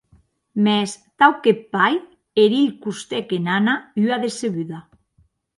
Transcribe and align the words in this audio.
Mès, 0.67 0.91
tau 1.19 1.31
qu'eth 1.43 1.65
pair, 1.73 2.01
eth 2.41 2.55
hilh 2.57 2.79
costèc 2.83 3.27
en 3.39 3.45
Anna 3.57 3.75
ua 4.03 4.21
decebuda. 4.25 4.79